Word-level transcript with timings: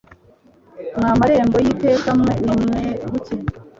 Mwa 0.97 1.11
marembo 1.19 1.57
y'iteka 1.65 2.09
mwe 2.19 2.33
nimweguke 2.43 3.35